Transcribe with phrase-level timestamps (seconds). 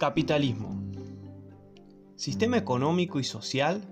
[0.00, 0.82] Capitalismo.
[2.16, 3.82] Sistema económico y social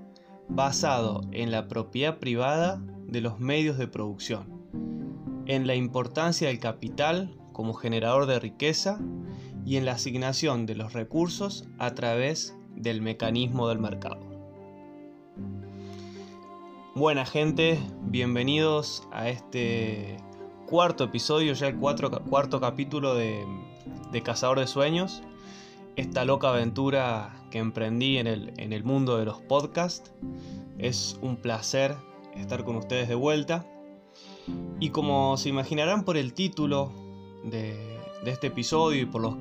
[0.48, 7.36] basado en la propiedad privada de los medios de producción, en la importancia del capital
[7.52, 8.98] como generador de riqueza
[9.66, 14.20] y en la asignación de los recursos a través del mecanismo del mercado.
[16.94, 20.16] Buena gente, bienvenidos a este
[20.66, 23.44] cuarto episodio, ya el cuarto capítulo de,
[24.10, 25.22] de Cazador de Sueños
[25.98, 30.12] esta loca aventura que emprendí en el, en el mundo de los podcasts.
[30.78, 31.96] Es un placer
[32.36, 33.66] estar con ustedes de vuelta.
[34.78, 36.92] Y como se imaginarán por el título
[37.42, 39.38] de, este episodio y por lo,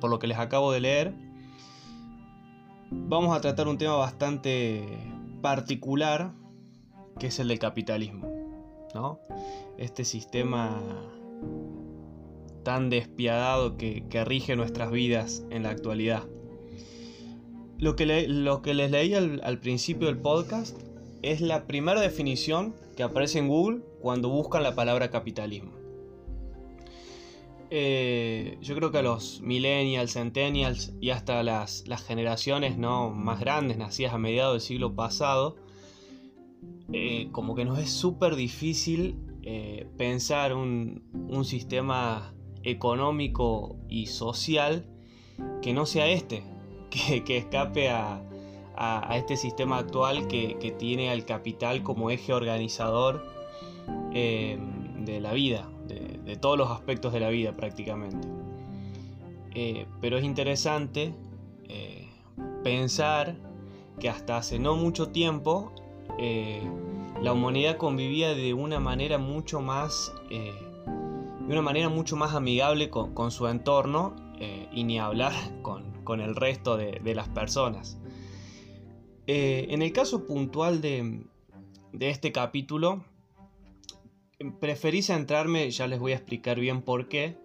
[0.00, 1.14] por lo que les acabo de leer,
[2.90, 4.86] vamos a tratar un tema bastante
[5.42, 6.32] particular,
[7.18, 8.26] que es el del capitalismo.
[8.94, 9.20] ¿no?
[9.76, 10.80] Este sistema
[12.62, 16.24] tan despiadado que, rige nuestras vidas en la actualidad.
[17.78, 20.80] Lo que, lo que les leí al, principio del podcast
[21.22, 25.72] es la primera definición que aparece en Google cuando buscan la palabra capitalismo.
[27.74, 33.10] Eh, yo creo que a los millennials, centennials y hasta las, generaciones ¿no?
[33.10, 35.56] más grandes, nacidas a mediados del siglo pasado,
[36.92, 44.84] eh, como que nos es súper difícil eh, pensar un, un, sistema económico y social
[45.60, 46.42] que no sea este,
[46.90, 48.22] que, escape a,
[49.14, 53.24] este sistema actual que, tiene al capital como eje organizador
[54.12, 54.58] eh,
[54.98, 58.26] de la vida, de, todos los aspectos de la vida prácticamente.
[59.54, 61.14] Eh, pero es interesante
[61.68, 62.08] eh,
[62.64, 63.36] pensar
[64.00, 65.72] que hasta hace no mucho tiempo
[67.20, 70.12] la humanidad convivía de una manera mucho más
[71.46, 76.36] de una manera mucho más amigable con, su entorno eh, y ni hablar con, el
[76.36, 77.98] resto de, las personas.
[79.26, 81.22] Eh, en el caso puntual de,
[82.00, 83.04] este capítulo,
[84.60, 87.36] preferí centrarme, ya les voy a explicar bien por qué,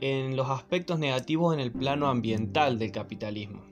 [0.00, 3.62] en los aspectos negativos en el plano ambiental del capitalismo.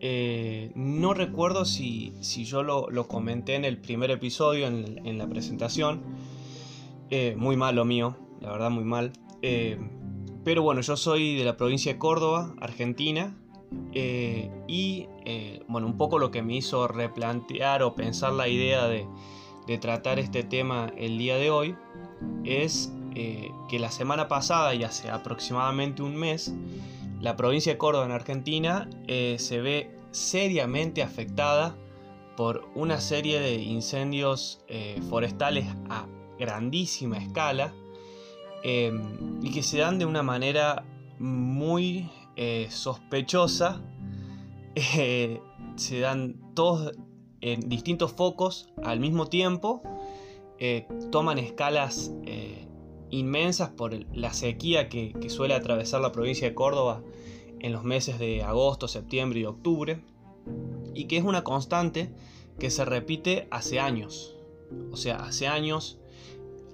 [0.00, 6.02] Eh, no recuerdo si, yo lo, comenté en el primer episodio, en la presentación,
[7.10, 9.12] eh, muy mal lo mío, la verdad muy mal.
[9.42, 9.78] Eh,
[10.44, 13.36] pero bueno, yo soy de la provincia de Córdoba, Argentina.
[13.92, 15.08] Eh, y
[15.66, 19.06] bueno, un poco lo que me hizo replantear o pensar la idea de,
[19.80, 21.74] tratar este tema el día de hoy
[22.44, 26.54] es que la semana pasada y hace aproximadamente un mes,
[27.20, 31.76] la provincia de Córdoba en Argentina se ve seriamente afectada
[32.36, 34.64] por una serie de incendios
[35.10, 35.66] forestales
[36.38, 37.72] grandísima escala
[38.62, 40.84] em, y que se dan de una manera
[41.18, 43.82] muy eh, sospechosa.
[44.98, 45.40] Eh,
[45.76, 46.92] se dan todos
[47.40, 49.80] en distintos focos al mismo tiempo.
[50.58, 52.12] Eh, toman escalas
[53.08, 57.02] inmensas por la sequía que, que suele atravesar la provincia de Córdoba
[57.60, 60.02] en los meses de agosto, septiembre y octubre.
[60.92, 62.12] Y que es una constante
[62.58, 64.36] que se repite hace años.
[64.92, 65.98] O sea, hace años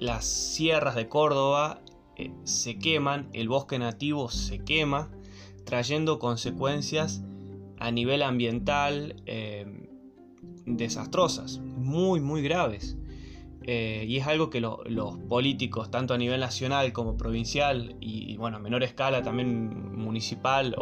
[0.03, 1.81] las sierras de Córdoba
[2.17, 5.11] eh, se queman, el bosque nativo se quema,
[5.65, 7.23] trayendo consecuencias
[7.79, 9.89] a nivel ambiental eh,
[10.67, 12.97] desastrosas, muy, muy graves.
[13.65, 18.57] Eh, y es algo que los políticos, tanto a nivel nacional como provincial y, bueno,
[18.57, 20.75] a menor escala también municipal,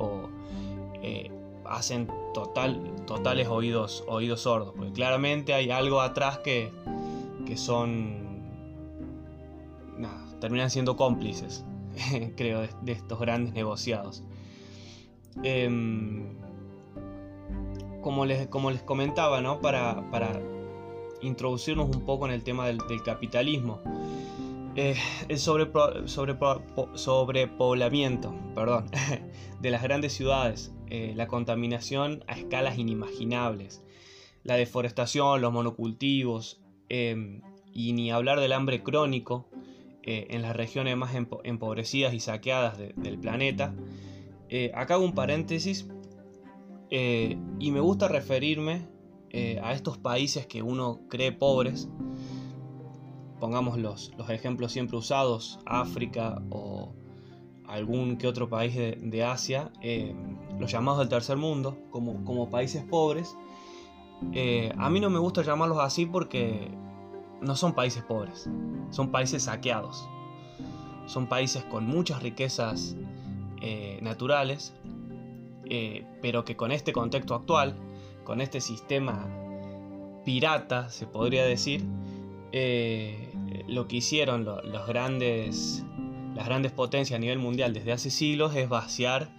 [1.66, 4.72] hacen total, totales oídos, oídos sordos.
[4.74, 6.72] Porque claramente hay algo atrás que,
[7.46, 8.29] que son
[10.40, 11.64] terminan siendo cómplices,
[12.36, 14.24] creo, de, estos grandes negociados.
[15.42, 16.36] Em,
[18.00, 19.60] como, les, como les comentaba, ¿no?
[19.60, 20.02] para,
[21.22, 23.80] introducirnos un poco en el tema del, capitalismo.
[24.76, 24.96] Eh,
[25.28, 25.68] el sobre,
[26.06, 26.38] sobre,
[26.94, 28.86] sobrepoblamiento perdón,
[29.60, 33.82] de las grandes ciudades, eh, la contaminación a escalas inimaginables,
[34.44, 37.42] la deforestación, los monocultivos, em,
[37.72, 39.49] y ni hablar del hambre crónico
[40.10, 41.14] eh, en las regiones más
[41.44, 43.76] empobrecidas y saqueadas del planeta.
[44.48, 45.86] Eh, acá hago un paréntesis
[46.90, 48.88] eh, y me gusta referirme
[49.62, 51.88] a estos países que uno cree pobres.
[53.38, 56.92] Pongamos los, ejemplos siempre usados, África o
[57.68, 59.70] algún que otro país de, Asia,
[60.58, 63.36] los llamados del tercer mundo, como, como países pobres.
[64.76, 66.68] a mí no me gusta llamarlos así porque
[67.40, 68.48] no son países pobres,
[68.90, 70.08] son países saqueados.
[71.06, 72.96] Son países con muchas riquezas
[73.60, 74.74] eh, naturales,
[76.22, 77.76] pero que con este contexto actual,
[78.24, 79.28] con este sistema
[80.24, 81.84] pirata, se podría decir,
[83.68, 85.84] lo que hicieron los grandes,
[86.34, 89.30] las grandes potencias a nivel mundial desde hace siglos es vaciar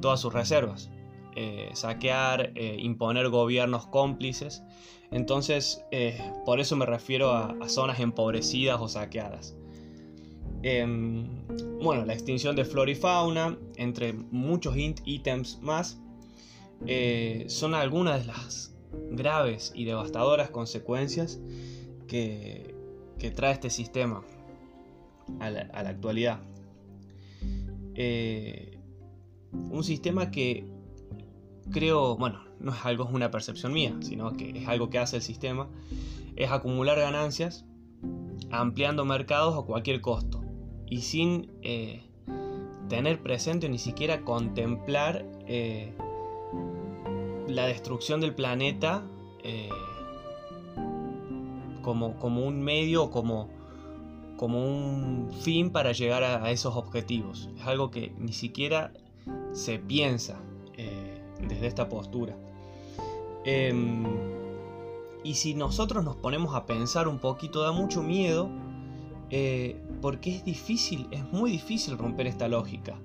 [0.00, 0.90] todas sus reservas.
[1.36, 4.62] Eh, saquear, eh, imponer gobiernos cómplices.
[5.10, 9.56] Entonces, eh, por eso me refiero a, zonas empobrecidas o saqueadas.
[10.62, 11.26] Em,
[11.82, 15.98] bueno, la extinción de flora y fauna, entre muchos ítems más,
[17.48, 18.74] son algunas de las
[19.10, 21.40] graves y devastadoras consecuencias
[22.06, 22.74] que,
[23.34, 24.22] trae este sistema
[25.40, 26.40] a la, a la actualidad.
[29.52, 30.64] un sistema que
[31.70, 35.16] creo, bueno, no es algo, es una percepción mía, sino que es algo que hace
[35.16, 35.68] el sistema,
[36.36, 37.64] es acumular ganancias
[38.50, 40.42] ampliando mercados a cualquier costo
[40.86, 42.02] y sin eh,
[42.88, 45.94] tener presente o ni siquiera contemplar eh,
[47.48, 49.04] la destrucción del planeta
[49.44, 49.68] eh,
[51.82, 53.48] como, como, un medio, como,
[54.36, 57.48] como un fin para llegar a esos objetivos.
[57.56, 58.92] Es algo que ni siquiera
[59.52, 60.40] se piensa
[61.48, 62.36] desde esta postura.
[63.44, 64.04] Em,
[65.22, 68.50] y si nosotros nos ponemos a pensar un poquito, da mucho miedo,
[69.30, 73.00] eh, porque es difícil, es muy difícil romper esta lógica.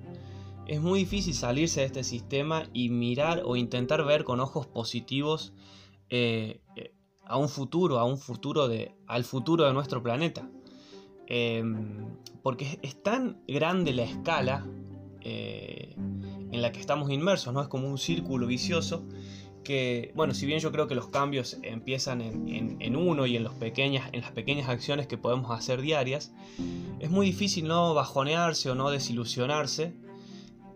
[0.66, 5.52] Es muy difícil salirse de este sistema y mirar o intentar ver con ojos positivos
[6.10, 6.92] eh, eh,
[7.24, 10.50] a un futuro, a un futuro de, al futuro de nuestro planeta.
[11.28, 14.66] Em, porque es tan grande la escala
[15.28, 17.60] en la que estamos inmersos, ¿no?
[17.60, 19.02] Es como un círculo vicioso
[20.14, 24.68] bueno, si bien yo creo que los cambios empiezan en, uno y en, las pequeñas
[24.68, 26.32] acciones que podemos hacer diarias,
[27.00, 29.94] es muy difícil no bajonearse o no desilusionarse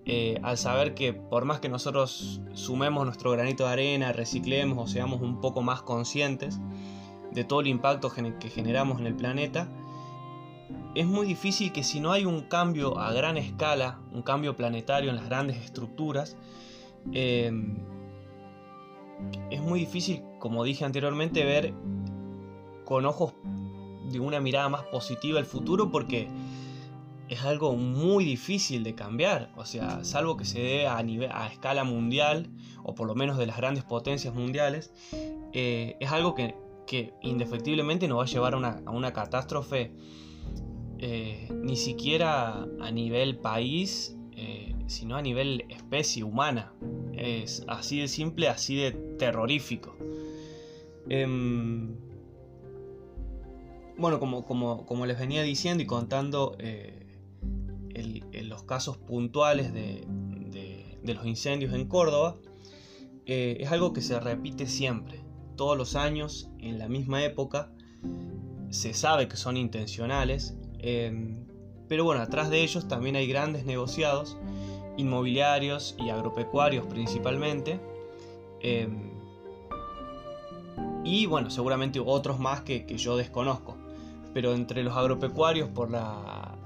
[0.07, 4.93] eh, al saber que por más que nosotros sumemos nuestro granito de arena, reciclemos o
[4.93, 6.59] seamos un poco más conscientes
[7.33, 9.69] de todo el impacto que generamos en el planeta,
[10.95, 15.11] es muy difícil que si no hay un cambio a gran escala, un cambio planetario
[15.11, 16.37] en las grandes estructuras,
[17.13, 17.77] em,
[19.51, 21.75] es muy difícil, como dije anteriormente, ver
[22.85, 23.35] con ojos
[24.11, 26.29] de una mirada más positiva el futuro porque
[27.29, 29.53] es algo muy difícil de cambiar.
[29.57, 32.49] O sea, salvo que se dé a, nivel, a escala mundial,
[32.83, 34.93] o por lo menos de las grandes potencias mundiales,
[35.53, 36.55] eh, es algo que,
[37.23, 39.93] indefectiblemente nos va a llevar a una catástrofe
[41.03, 46.75] eh, ni siquiera a nivel país, eh, sino a nivel especie humana.
[47.21, 49.95] Es así de simple, así de terrorífico.
[51.09, 51.95] Em,
[53.97, 57.19] bueno, como, como, les venía diciendo y contando eh,
[58.45, 60.07] los casos puntuales de,
[61.03, 62.39] de, los incendios en Córdoba,
[63.27, 65.23] es algo que se repite siempre,
[65.57, 67.73] todos los años, en la misma época.
[68.71, 71.47] Se sabe que son intencionales, Em,
[71.89, 74.39] pero bueno, atrás de ellos también hay grandes negociados,
[75.01, 77.81] inmobiliarios y agropecuarios principalmente.
[78.61, 79.11] Em,
[81.05, 83.77] y bueno, seguramente otros más que, yo desconozco.
[84.33, 86.57] Pero entre los agropecuarios por la,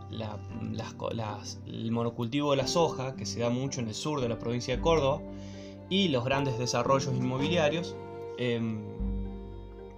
[1.66, 4.76] el monocultivo de la soja, que se da mucho en el sur de la provincia
[4.76, 5.22] de Córdoba,
[5.88, 7.94] y los grandes desarrollos inmobiliarios,
[8.38, 8.80] em,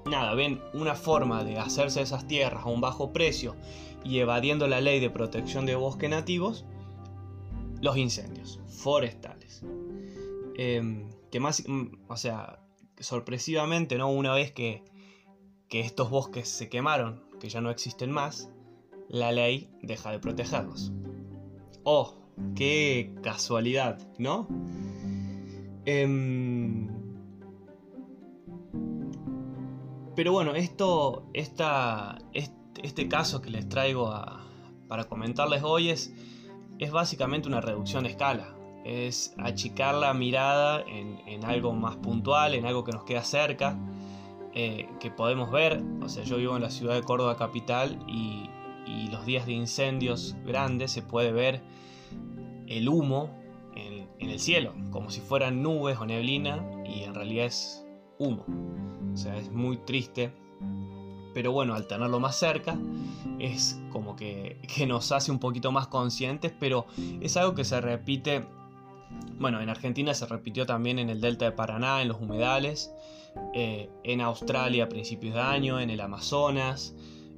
[0.05, 3.57] nada, ven una forma de hacerse esas tierras a un bajo precio
[4.05, 6.65] y evadiendo la ley de protección de bosques nativos,
[7.81, 9.63] los incendios forestales.
[10.57, 12.61] Em, que más, mm, o sea,
[12.99, 14.11] sorpresivamente, ¿no?
[14.11, 14.83] Una vez que,
[15.69, 18.51] que estos bosques se quemaron, que ya no existen más,
[19.09, 20.93] la ley deja de protegerlos.
[21.85, 22.15] ¡Oh!
[22.55, 23.99] ¡Qué casualidad!
[24.19, 24.49] ¿No?
[25.85, 26.89] Em,
[30.17, 34.13] pero bueno, esto, esta, este caso que les traigo
[34.89, 36.13] para comentarles hoy es,
[36.79, 38.55] es básicamente una reducción de escala.
[38.85, 43.79] Es achicar la mirada en, algo más puntual, en algo que nos queda cerca,
[44.55, 45.83] eh, que podemos ver.
[46.03, 48.51] O sea, yo vivo en la ciudad de Córdoba capital y,
[49.11, 51.61] los días de incendios grandes se puede ver
[52.67, 53.31] el humo
[53.75, 57.85] en, en, el cielo, como si fueran nubes o neblina y en realidad es
[58.19, 58.45] humo.
[59.13, 60.33] O sea, es muy triste
[61.37, 62.79] pero bueno, al tenerlo más cerca
[63.39, 64.57] es como que,
[64.89, 66.87] nos hace un poquito más conscientes, pero
[67.21, 68.47] es algo que se repite,
[69.39, 72.91] bueno, en Argentina se repitió también en el delta de Paraná, en los humedales,
[73.53, 76.95] eh, en Australia a principios de año, en el Amazonas,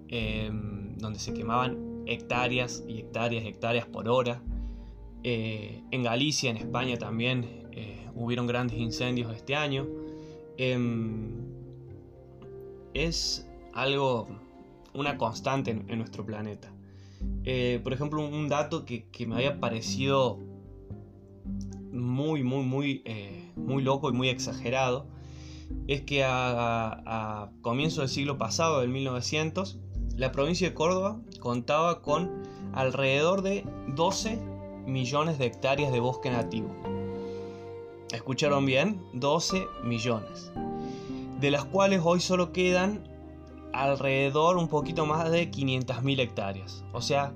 [0.06, 4.40] em, donde se quemaban hectáreas y hectáreas y hectáreas por hora.
[5.24, 9.88] Eh, en Galicia, en España también, eh, hubieron grandes incendios este año.
[10.56, 11.48] Em,
[12.94, 13.47] es
[13.78, 14.28] algo,
[14.94, 16.72] una constante en, nuestro planeta.
[17.44, 20.38] Eh, por ejemplo, un dato que, me había parecido
[21.92, 25.06] muy, muy, muy, eh, muy loco y muy exagerado
[25.86, 29.78] es que a, a comienzo del siglo pasado, del 1900,
[30.16, 32.42] la provincia de Córdoba contaba con
[32.72, 34.38] alrededor de 12
[34.86, 36.74] millones de hectáreas de bosque nativo.
[38.12, 39.00] ¿Escucharon bien?
[39.12, 40.50] 12 millones.
[41.40, 43.17] De las cuales hoy solo quedan
[43.82, 46.84] alrededor un poquito más de 500.000 hectáreas.
[46.92, 47.32] O sea,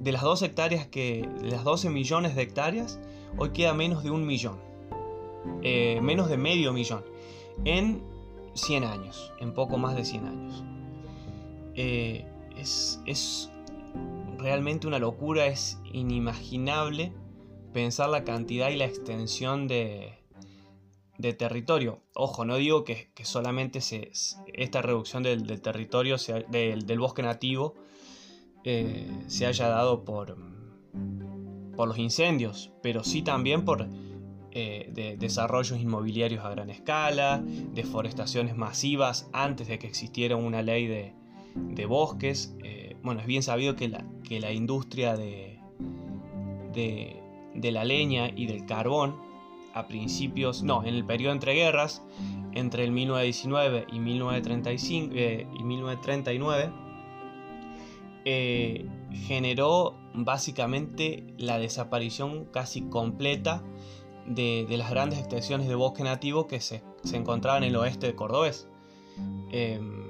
[0.00, 1.28] de las 12 hectáreas que.
[1.42, 3.00] las 12 millones de hectáreas,
[3.36, 4.58] hoy queda menos de un millón.
[5.62, 7.04] Eh, menos de medio millón.
[7.64, 8.02] En
[8.54, 9.32] 100 años.
[9.38, 10.64] En poco más de 100 años.
[11.74, 13.50] Eh, es, es
[14.38, 17.12] realmente una locura, es inimaginable
[17.72, 20.12] pensar la cantidad y la extensión de,
[21.22, 22.00] de territorio.
[22.14, 24.10] Ojo, no digo que, solamente se,
[24.52, 26.16] esta reducción del, territorio,
[26.50, 27.74] del, bosque nativo,
[28.64, 30.36] eh, se haya dado por,
[31.76, 33.88] por los incendios, pero sí también por
[34.50, 37.40] eh, desarrollos inmobiliarios a gran escala,
[37.72, 42.54] deforestaciones masivas antes de que existiera una ley de, bosques.
[42.64, 45.60] Eh, bueno, es bien sabido que la, que la industria de,
[46.74, 49.31] de la leña y del carbón
[49.74, 52.02] a principios, no, en el periodo entre guerras,
[52.52, 56.72] entre el 1919 y, 1935, eh, y 1939,
[58.24, 63.62] eh, generó básicamente la desaparición casi completa
[64.26, 68.68] de, las grandes extensiones de bosque nativo que se, encontraban en el oeste de Cordobés.
[69.50, 70.02] Em,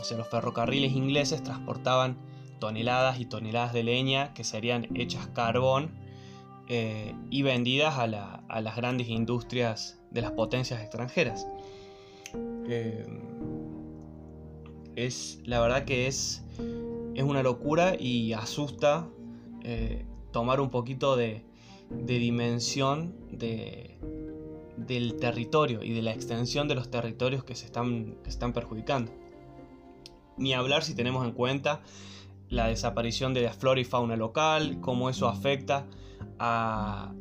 [0.00, 2.18] o sea, los ferrocarriles ingleses transportaban
[2.60, 6.07] toneladas y toneladas de leña que serían hechas carbón
[6.70, 11.48] eh, y vendidas a, las grandes industrias de las potencias extranjeras.
[12.68, 13.06] Eh,
[14.94, 16.44] es la verdad que es,
[17.14, 19.08] es una locura y asusta
[19.62, 21.46] eh, tomar un poquito de,
[21.90, 28.52] dimensión del territorio y de la extensión de los territorios que se están, que están
[28.52, 29.10] perjudicando.
[30.36, 31.80] Ni hablar si tenemos en cuenta
[32.50, 35.86] la desaparición de la flora y fauna local, cómo eso afecta
[36.38, 37.12] a,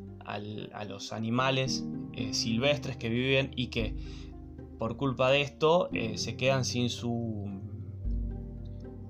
[0.87, 3.95] los animales eh, silvestres que viven y que
[4.77, 7.57] por culpa de esto eh, se quedan sin su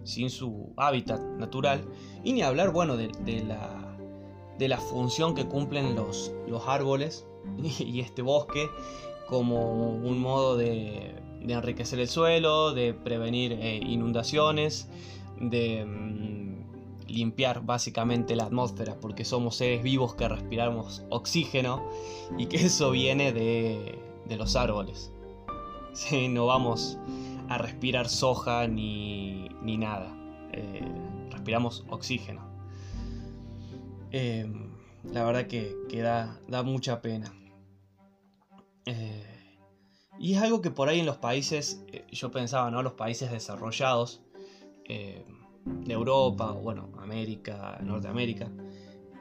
[0.08, 1.86] sin su hábitat natural.
[2.24, 3.12] Y ni hablar bueno de,
[3.44, 3.98] la,
[4.58, 7.28] de la función que cumplen los, los árboles
[7.80, 8.70] y, este bosque
[9.28, 14.90] como un modo de, enriquecer el suelo, de prevenir eh, inundaciones,
[15.40, 16.37] de mm,
[17.08, 21.84] limpiar básicamente la atmósfera, porque somos seres vivos que respiramos oxígeno
[22.38, 24.00] y que eso viene de,
[24.38, 25.12] los árboles.
[26.30, 26.98] no vamos
[27.50, 30.16] a respirar soja ni, nada,
[30.52, 30.86] eh,
[31.32, 32.46] respiramos oxígeno.
[34.12, 34.72] Em,
[35.04, 37.34] la verdad que, da, mucha pena.
[38.86, 39.24] Eh,
[40.20, 42.82] y es algo que por ahí en los países, eh, yo pensaba, ¿no?
[42.82, 44.22] Los países desarrollados,
[44.88, 45.26] de
[45.88, 48.50] Europa, o bueno, América, Norteamérica,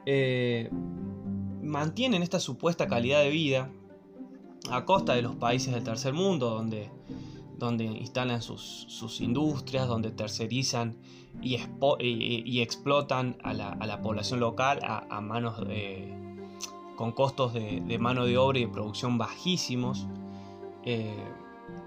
[0.05, 0.69] eh,
[1.61, 3.69] mantienen esta supuesta calidad de vida
[4.71, 6.89] a costa de los países del tercer mundo, donde,
[7.57, 10.97] donde instalan sus, industrias, donde tercerizan
[11.41, 11.55] y,
[12.61, 16.13] explotan a la, población local a, manos de,
[16.95, 20.07] con costos de, mano de obra y de producción bajísimos.
[20.83, 21.15] Eh,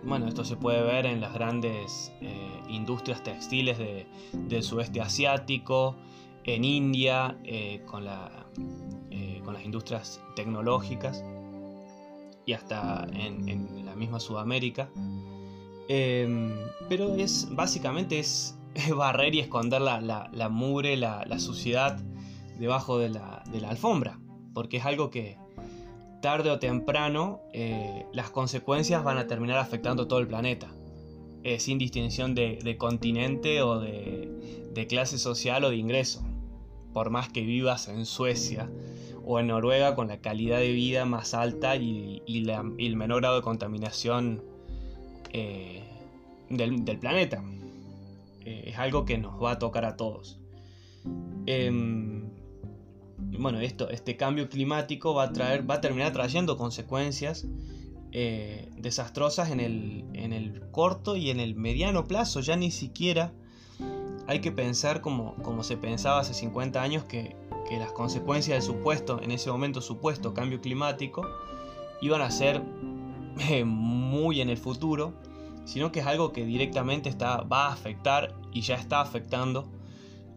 [0.02, 3.78] bueno, esto se puede ver en las grandes eh, industrias textiles
[4.32, 5.96] del sudeste asiático,
[6.44, 8.06] en India, eh, con,
[9.10, 11.22] eh, con, las industrias tecnológicas
[12.46, 14.90] y hasta en, la misma Sudamérica.
[15.88, 16.52] Em,
[16.88, 18.56] pero es básicamente es,
[18.96, 22.00] barrer y esconder la, mugre, la, suciedad
[22.58, 24.18] debajo de la alfombra,
[24.54, 25.36] porque es algo que,
[26.20, 30.72] tarde o temprano eh, las consecuencias van a terminar afectando todo el planeta,
[31.42, 36.22] eh, sin distinción de, continente o de, clase social o de ingreso.
[36.92, 38.68] Por más que vivas en Suecia
[39.24, 43.42] o en Noruega con la calidad de vida más alta y, el menor grado de
[43.42, 44.42] contaminación
[45.32, 45.84] eh,
[46.48, 47.44] del, planeta.
[48.44, 50.40] es algo que nos va a tocar a todos.
[53.38, 57.46] Bueno, esto, este cambio climático va a, traer, va a terminar trayendo consecuencias
[58.12, 62.40] eh, desastrosas en el, en el, corto y en el mediano plazo.
[62.40, 63.32] Ya ni siquiera
[64.26, 67.36] hay que pensar como, como se pensaba hace 50 años que,
[67.70, 71.24] las consecuencias del supuesto, en ese momento supuesto cambio climático,
[72.00, 72.64] iban a ser
[73.48, 75.14] eh, muy en el futuro,
[75.66, 79.68] sino que es algo que directamente está, va a afectar y ya está afectando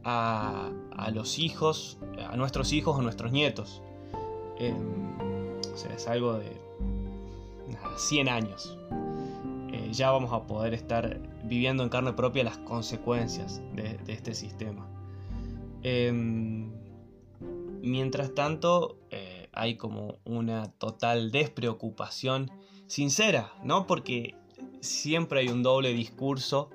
[0.03, 0.71] a,
[1.13, 1.97] los hijos,
[2.29, 3.81] a nuestros hijos o nuestros nietos.
[4.57, 5.17] Em,
[5.73, 6.57] o sea, es algo de
[7.97, 8.77] 100 años.
[9.71, 14.87] Eh, ya vamos a poder estar viviendo en carne propia las consecuencias de, este sistema.
[15.81, 16.71] Em,
[17.81, 22.51] mientras tanto, eh, hay como una total despreocupación
[22.87, 23.87] sincera, ¿no?
[23.87, 24.35] Porque
[24.81, 26.69] siempre hay un doble discurso,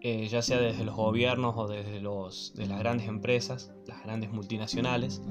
[0.00, 4.32] eh, ya sea desde los gobiernos o desde los, de las grandes empresas, las grandes
[4.32, 5.22] multinacionales,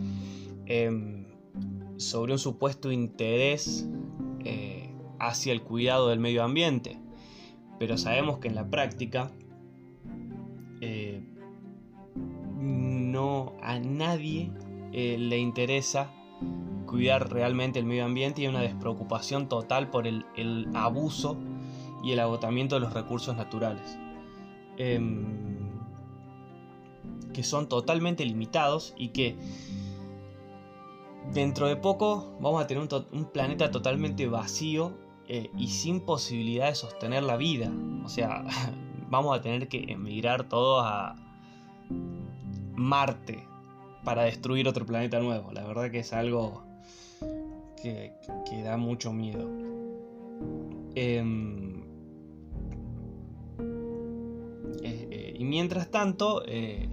[0.65, 1.25] em,
[1.97, 3.87] sobre un supuesto interés
[4.43, 6.99] eh, hacia el cuidado del medio ambiente.
[7.79, 9.31] Pero sabemos que en la práctica
[10.81, 11.23] eh,
[12.59, 14.51] no a nadie
[14.91, 16.11] le interesa
[16.87, 20.25] cuidar realmente el medio ambiente y hay una despreocupación total por el,
[20.73, 21.37] abuso
[22.03, 23.99] y el agotamiento de los recursos naturales.
[24.77, 25.25] Em,
[27.33, 29.35] que son totalmente limitados y que
[31.33, 36.75] dentro de poco vamos a tener un, planeta totalmente vacío eh, y sin posibilidad de
[36.75, 37.71] sostener la vida.
[38.03, 38.43] O sea,
[39.09, 41.15] vamos a tener que emigrar todos a
[42.75, 43.43] Marte
[44.03, 45.51] para destruir otro planeta nuevo.
[45.51, 46.63] La verdad que es algo
[47.81, 48.13] que,
[48.63, 49.49] da mucho miedo.
[50.95, 51.76] Em,
[54.83, 56.89] eh, eh, y mientras tanto, eh,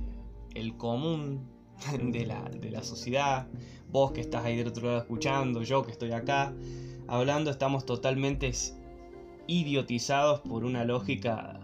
[0.54, 1.49] el común
[2.02, 3.49] de la, sociedad,
[3.90, 6.54] vos que estás ahí del otro lado escuchando, yo que estoy acá
[7.07, 8.50] hablando, estamos totalmente
[9.47, 11.61] idiotizados por una lógica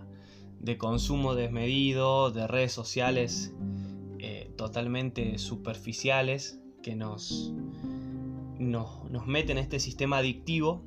[0.60, 3.54] de consumo desmedido, de redes sociales
[4.56, 7.54] totalmente superficiales que nos,
[8.58, 10.82] nos, meten en este sistema adictivo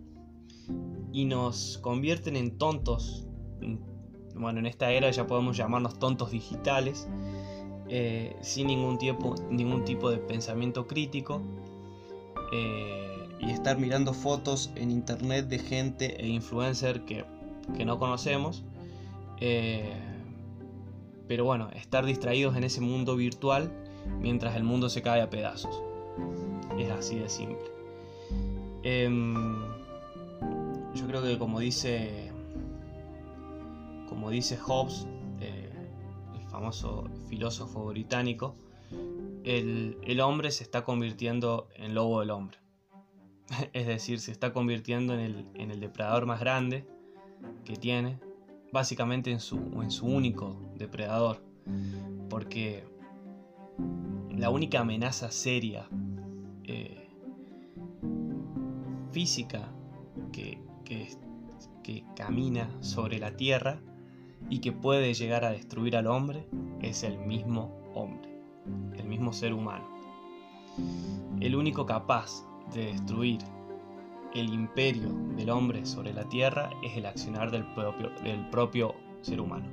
[1.11, 3.27] y nos convierten en tontos.
[4.35, 7.07] Bueno, en esta era ya podemos llamarnos tontos digitales,
[7.89, 11.41] eh, sin ningún, tiempo, ningún tipo de pensamiento crítico.
[12.51, 17.25] Eh, y estar mirando fotos en internet de gente e influencer que,
[17.85, 18.63] no conocemos.
[19.39, 19.93] Eh,
[21.27, 23.71] pero bueno, estar distraídos en ese mundo virtual
[24.19, 25.81] mientras el mundo se cae a pedazos.
[26.77, 27.65] Es así de simple.
[28.83, 29.63] Em,
[30.93, 32.22] yo creo que como dice,
[34.13, 35.07] como dice Hobbes,
[35.39, 35.71] eh,
[36.35, 38.55] el famoso filósofo británico,
[39.43, 42.59] el, hombre se está convirtiendo en lobo del hombre.
[43.73, 46.85] es decir, se está convirtiendo en el, depredador más grande
[47.65, 48.19] que tiene,
[48.71, 49.57] básicamente en su,
[50.03, 51.43] único depredador.
[52.29, 52.83] Porque
[54.29, 55.89] la única amenaza seria
[56.65, 57.09] eh,
[59.11, 59.73] física
[60.31, 60.61] que,
[62.15, 63.81] camina sobre la tierra
[64.49, 66.45] y que puede llegar a destruir al hombre
[66.81, 68.29] es el mismo hombre,
[68.97, 69.85] el mismo ser humano.
[71.39, 73.39] El único capaz de destruir
[74.33, 79.39] el imperio del hombre sobre la tierra es el accionar del propio, del propio ser
[79.39, 79.67] humano.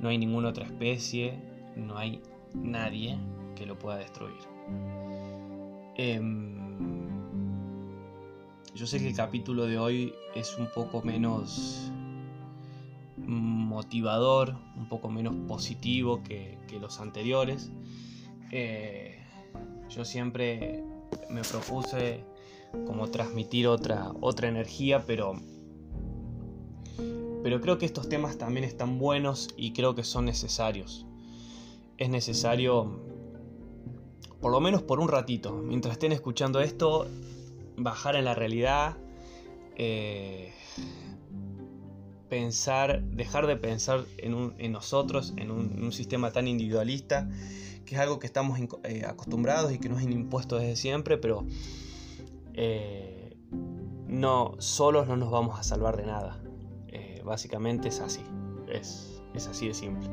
[0.00, 1.38] No hay ninguna otra especie,
[1.76, 2.22] no hay
[2.54, 3.18] nadie
[3.54, 4.36] que lo pueda destruir.
[5.96, 6.56] Em,
[8.74, 11.90] yo sé que el capítulo de hoy es un poco menos
[13.26, 17.70] motivador, un poco menos positivo que, los anteriores.
[18.52, 19.18] Eh,
[19.88, 20.84] yo siempre
[21.30, 22.24] me propuse
[22.86, 25.34] como transmitir otra, otra energía, pero,
[27.42, 31.06] pero creo que estos temas también están buenos y creo que son necesarios.
[31.96, 33.00] Es necesario
[34.40, 37.06] por lo menos por un ratito, mientras estén escuchando esto,
[37.76, 38.96] bajar en la realidad,
[39.76, 40.52] eh,
[42.28, 47.28] pensar, dejar de pensar en, nosotros, en un, sistema tan individualista,
[47.84, 51.44] que es algo que estamos eh, acostumbrados y que nos han impuesto desde siempre, pero
[52.54, 53.36] eh,
[54.06, 56.40] no, solos no nos vamos a salvar de nada.
[57.24, 58.22] básicamente es así,
[58.68, 60.08] es, es así de simple.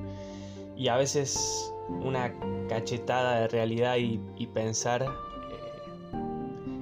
[0.75, 2.33] Y a veces una
[2.67, 5.07] cachetada de realidad y, pensar eh,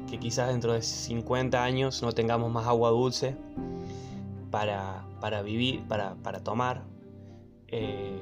[0.09, 3.35] que quizás dentro de 50 años no tengamos más agua dulce
[4.49, 5.03] para,
[5.43, 6.83] vivir, para, tomar.
[7.67, 8.19] Eh,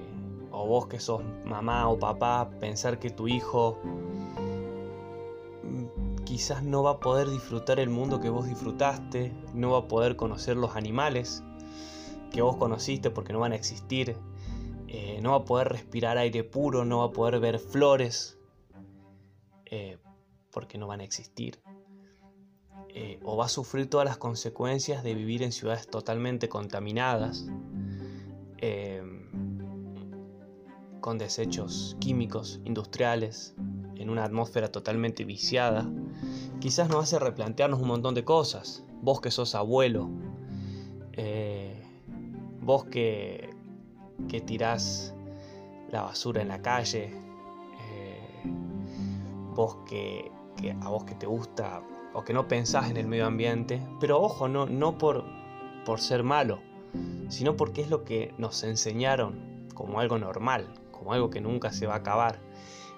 [0.51, 3.77] o vos que sos mamá o papá, pensar que tu hijo
[5.63, 9.87] mm, quizás no va a poder disfrutar el mundo que vos disfrutaste, no va a
[9.87, 11.43] poder conocer los animales
[12.31, 14.15] que vos conociste porque no van a existir
[14.91, 18.39] eh, no va a poder respirar aire puro, no va a poder ver flores,
[19.65, 19.99] eh,
[20.51, 21.59] porque no van a existir.
[23.01, 27.47] Eh, o va a sufrir todas las consecuencias de vivir en ciudades totalmente contaminadas,
[28.57, 29.01] eh,
[30.99, 33.55] con desechos químicos, industriales,
[33.95, 35.89] en una atmósfera totalmente viciada,
[36.59, 38.83] quizás nos hace replantearnos un montón de cosas.
[39.01, 40.09] Vos que sos abuelo,
[41.13, 41.81] eh,
[42.59, 43.49] vos que,
[44.27, 45.15] que tirás
[45.89, 47.13] la basura en la calle,
[49.55, 50.29] vos que,
[50.81, 51.81] a vos que te gusta
[52.13, 55.25] o que no pensás en el medio ambiente, pero ojo, no, no por,
[55.85, 56.59] por ser malo,
[57.29, 61.87] sino porque es lo que nos enseñaron como algo normal, como algo que nunca se
[61.87, 62.39] va a acabar.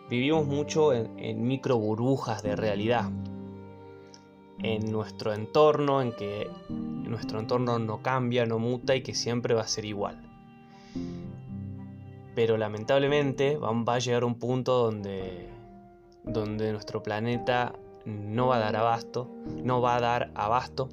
[0.10, 3.10] Vivimos mucho en, micro burbujas de realidad,
[4.60, 9.62] en nuestro entorno, en que nuestro entorno no cambia, no muta y que siempre va
[9.62, 10.22] a ser igual.
[12.36, 15.50] Pero lamentablemente va a llegar un punto donde,
[16.24, 17.74] donde nuestro planeta
[18.06, 19.30] no va a dar abasto,
[19.64, 20.90] no va a dar abasto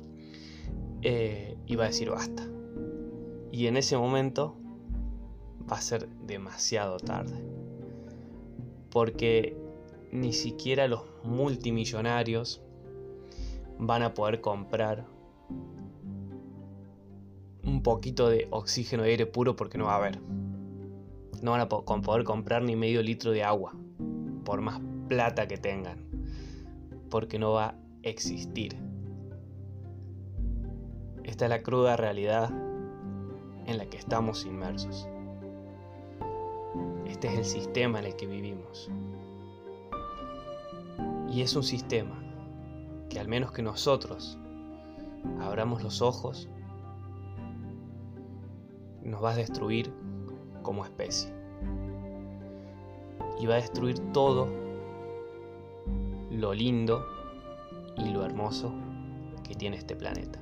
[1.03, 2.47] eh, y va a decir basta.
[3.51, 4.57] Y en ese momento
[5.71, 7.43] va a ser demasiado tarde.
[8.91, 9.57] Porque
[10.13, 12.63] ni siquiera los multimillonarios
[13.79, 15.07] van a poder comprar
[17.65, 20.21] un poquito de oxígeno y aire puro porque no va a haber.
[21.43, 23.75] No van a poder comprar ni medio litro de agua,
[24.45, 26.08] por más plata que tengan
[27.11, 28.77] porque no va a existir.
[31.25, 32.51] Esta es la cruda realidad
[33.67, 35.09] en la que estamos inmersos.
[37.07, 38.91] Este es el sistema en el que vivimos.
[41.31, 42.19] Y es un sistema
[43.11, 44.39] que al menos que nosotros
[45.41, 46.49] abramos los ojos,
[49.03, 49.93] nos va a destruir
[50.63, 51.33] como especie.
[53.41, 54.68] Y va a destruir todo
[56.39, 57.05] lo lindo
[57.97, 58.73] y lo hermoso
[59.43, 60.41] que tiene este planeta.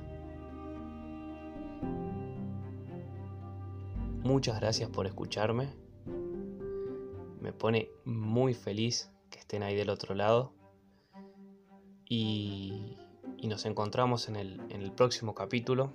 [4.23, 5.73] Muchas gracias por escucharme.
[7.41, 10.53] Me pone muy feliz que estén ahí del otro lado.
[12.09, 12.97] Y,
[13.43, 15.93] nos encontramos en el, en el, próximo capítulo,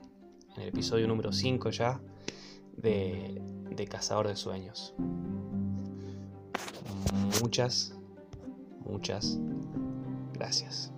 [0.57, 2.01] en el episodio número 5 ya,
[2.79, 4.95] de, de Cazador de Sueños.
[7.43, 7.95] Muchas,
[8.87, 9.39] muchas
[10.43, 10.93] Gracias.